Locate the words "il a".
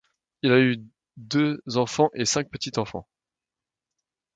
0.41-0.59